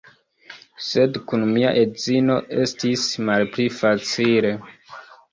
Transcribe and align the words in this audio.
Sed 0.83 1.17
kun 1.31 1.43
mia 1.49 1.73
edzino 1.81 2.37
estis 2.63 3.03
malpli 3.27 3.67
facile. 3.81 4.55